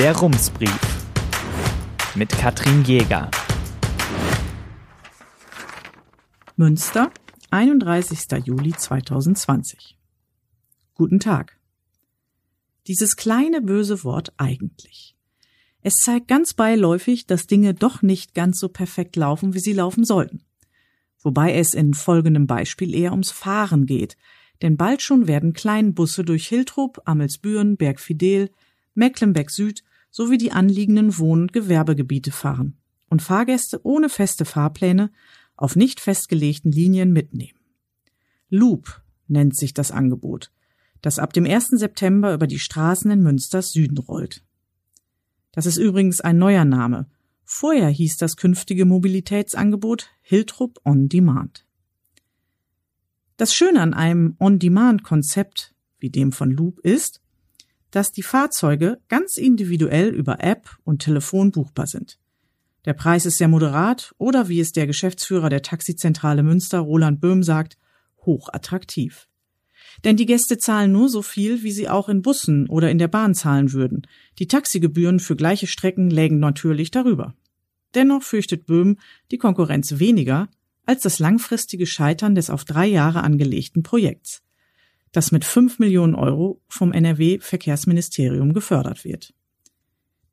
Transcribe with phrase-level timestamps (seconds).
[0.00, 0.80] Der Rumsbrief
[2.14, 3.30] mit Katrin Jäger.
[6.56, 7.12] Münster,
[7.50, 8.18] 31.
[8.46, 9.98] Juli 2020.
[10.94, 11.60] Guten Tag.
[12.86, 15.16] Dieses kleine böse Wort eigentlich.
[15.82, 20.04] Es zeigt ganz beiläufig, dass Dinge doch nicht ganz so perfekt laufen, wie sie laufen
[20.04, 20.40] sollten.
[21.18, 24.16] Wobei es in folgendem Beispiel eher ums Fahren geht,
[24.62, 28.48] denn bald schon werden Kleinbusse durch Hiltrup, Amelsbüren, Bergfidel,
[28.94, 32.76] Mecklenbeck Süd sowie die anliegenden Wohn- und Gewerbegebiete fahren
[33.08, 35.10] und Fahrgäste ohne feste Fahrpläne
[35.56, 37.58] auf nicht festgelegten Linien mitnehmen.
[38.48, 40.50] Loop nennt sich das Angebot,
[41.02, 41.68] das ab dem 1.
[41.68, 44.44] September über die Straßen in Münsters Süden rollt.
[45.52, 47.06] Das ist übrigens ein neuer Name.
[47.44, 51.66] Vorher hieß das künftige Mobilitätsangebot Hiltrup On Demand.
[53.36, 57.20] Das Schöne an einem On-Demand-Konzept wie dem von Loop ist,
[57.90, 62.18] dass die Fahrzeuge ganz individuell über App und Telefon buchbar sind.
[62.84, 67.42] Der Preis ist sehr moderat oder wie es der Geschäftsführer der Taxizentrale Münster Roland Böhm
[67.42, 67.76] sagt,
[68.24, 69.28] hochattraktiv.
[70.04, 73.08] Denn die Gäste zahlen nur so viel, wie sie auch in Bussen oder in der
[73.08, 74.06] Bahn zahlen würden.
[74.38, 77.34] Die Taxigebühren für gleiche Strecken lägen natürlich darüber.
[77.94, 78.98] Dennoch fürchtet Böhm
[79.30, 80.48] die Konkurrenz weniger
[80.86, 84.42] als das langfristige Scheitern des auf drei Jahre angelegten Projekts
[85.12, 89.34] das mit 5 Millionen Euro vom NRW-Verkehrsministerium gefördert wird.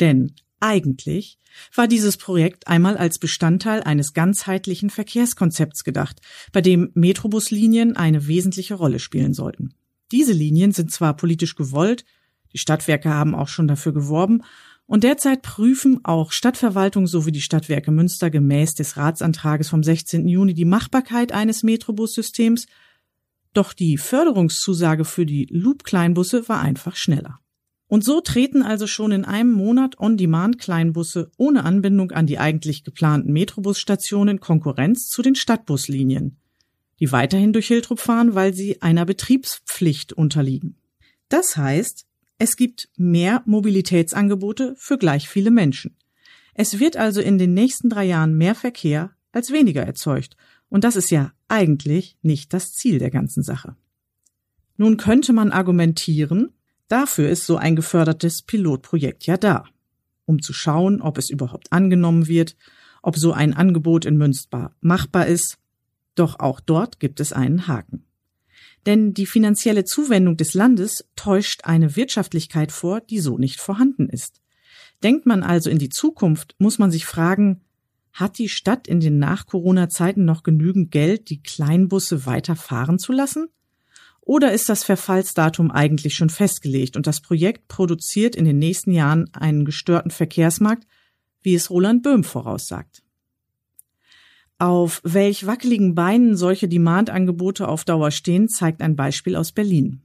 [0.00, 1.38] Denn eigentlich
[1.74, 6.20] war dieses Projekt einmal als Bestandteil eines ganzheitlichen Verkehrskonzepts gedacht,
[6.52, 9.74] bei dem Metrobuslinien eine wesentliche Rolle spielen sollten.
[10.10, 12.04] Diese Linien sind zwar politisch gewollt,
[12.52, 14.42] die Stadtwerke haben auch schon dafür geworben,
[14.86, 20.28] und derzeit prüfen auch Stadtverwaltung sowie die Stadtwerke Münster gemäß des Ratsantrages vom 16.
[20.28, 22.66] Juni die Machbarkeit eines Metrobussystems
[23.54, 27.40] doch die Förderungszusage für die Loop-Kleinbusse war einfach schneller.
[27.86, 33.32] Und so treten also schon in einem Monat On-Demand-Kleinbusse ohne Anbindung an die eigentlich geplanten
[33.32, 36.38] Metrobusstationen Konkurrenz zu den Stadtbuslinien,
[36.98, 40.76] die weiterhin durch Hiltrup fahren, weil sie einer Betriebspflicht unterliegen.
[41.28, 42.06] Das heißt,
[42.38, 45.96] es gibt mehr Mobilitätsangebote für gleich viele Menschen.
[46.54, 50.36] Es wird also in den nächsten drei Jahren mehr Verkehr als weniger erzeugt
[50.68, 53.76] und das ist ja eigentlich nicht das Ziel der ganzen Sache.
[54.76, 56.52] Nun könnte man argumentieren,
[56.88, 59.64] dafür ist so ein gefördertes Pilotprojekt ja da,
[60.24, 62.56] um zu schauen, ob es überhaupt angenommen wird,
[63.02, 65.58] ob so ein Angebot in Münster machbar ist.
[66.14, 68.04] Doch auch dort gibt es einen Haken.
[68.86, 74.40] Denn die finanzielle Zuwendung des Landes täuscht eine Wirtschaftlichkeit vor, die so nicht vorhanden ist.
[75.02, 77.60] Denkt man also in die Zukunft, muss man sich fragen,
[78.14, 83.48] hat die Stadt in den Nach-Corona-Zeiten noch genügend Geld, die Kleinbusse weiter fahren zu lassen?
[84.20, 89.28] Oder ist das Verfallsdatum eigentlich schon festgelegt und das Projekt produziert in den nächsten Jahren
[89.34, 90.86] einen gestörten Verkehrsmarkt,
[91.42, 93.02] wie es Roland Böhm voraussagt?
[94.58, 100.02] Auf welch wackeligen Beinen solche Demand-Angebote auf Dauer stehen, zeigt ein Beispiel aus Berlin.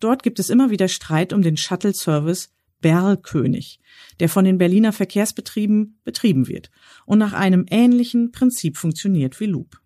[0.00, 2.50] Dort gibt es immer wieder Streit um den Shuttle-Service
[2.82, 3.80] Berlkönig,
[4.20, 6.70] der von den Berliner Verkehrsbetrieben betrieben wird
[7.06, 9.80] und nach einem ähnlichen Prinzip funktioniert wie Loop.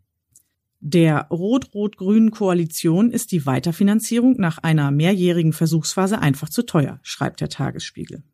[0.80, 7.48] Der rot-rot-grünen Koalition ist die Weiterfinanzierung nach einer mehrjährigen Versuchsphase einfach zu teuer, schreibt der
[7.48, 8.24] Tagesspiegel.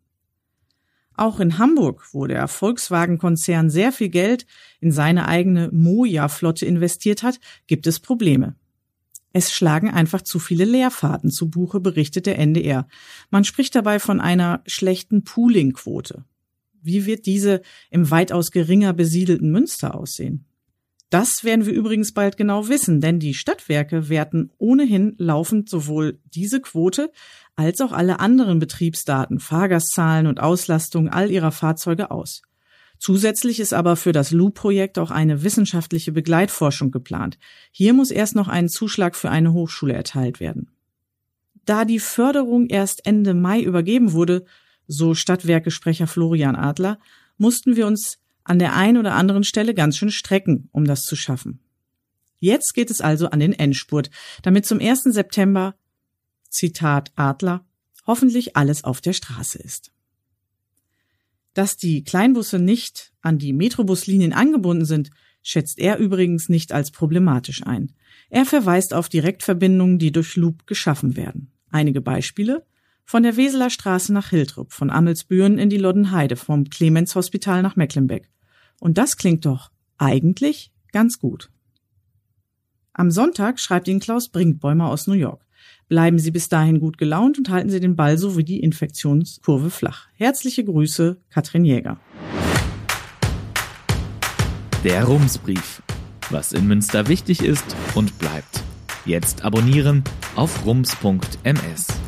[1.15, 4.47] Auch in Hamburg, wo der Volkswagen-Konzern sehr viel Geld
[4.81, 8.57] in seine eigene Moja-Flotte investiert hat, gibt es Probleme.
[9.33, 12.87] Es schlagen einfach zu viele Leerfahrten zu Buche, berichtet der NDR.
[13.31, 16.25] Man spricht dabei von einer schlechten Pooling-Quote.
[16.83, 20.45] Wie wird diese im weitaus geringer besiedelten Münster aussehen?
[21.11, 26.61] Das werden wir übrigens bald genau wissen, denn die Stadtwerke werten ohnehin laufend sowohl diese
[26.61, 27.13] Quote
[27.55, 32.41] als auch alle anderen Betriebsdaten, Fahrgastzahlen und Auslastung all ihrer Fahrzeuge aus.
[33.03, 37.37] Zusätzlich ist aber für das LU-Projekt auch eine wissenschaftliche Begleitforschung geplant.
[37.73, 40.71] Hier muss erst noch ein Zuschlag für eine Hochschule erteilt werden.
[41.65, 44.45] Da die Förderung erst Ende Mai übergeben wurde,
[44.87, 47.01] so Stadtwerkesprecher Florian Adler,
[47.39, 51.17] mussten wir uns an der einen oder anderen Stelle ganz schön strecken, um das zu
[51.17, 51.59] schaffen.
[52.39, 54.11] Jetzt geht es also an den Endspurt,
[54.43, 55.07] damit zum 1.
[55.07, 55.75] September,
[56.51, 57.67] Zitat Adler,
[58.07, 59.91] hoffentlich alles auf der Straße ist.
[61.55, 65.11] Dass die Kleinbusse nicht an die Metrobuslinien angebunden sind,
[65.43, 67.93] schätzt er übrigens nicht als problematisch ein.
[68.31, 71.53] Er verweist auf Direktverbindungen, die durch Loop geschaffen werden.
[71.71, 72.65] Einige Beispiele
[73.05, 77.77] von der Weseler Straße nach Hiltrup, von Amelsbüren in die Loddenheide, vom Clemens Hospital nach
[77.77, 78.31] Mecklenbeck.
[78.81, 81.51] Und das klingt doch eigentlich ganz gut.
[82.93, 85.45] Am Sonntag schreibt ihn Klaus Brinkbäumer aus New York.
[85.89, 90.09] Bleiben Sie bis dahin gut gelaunt und halten Sie den Ball sowie die Infektionskurve flach.
[90.15, 91.99] Herzliche Grüße, Katrin Jäger.
[94.85, 95.83] Der Rumsbrief.
[96.31, 98.63] Was in Münster wichtig ist und bleibt.
[99.05, 100.03] Jetzt abonnieren
[100.35, 102.02] auf rums.ms.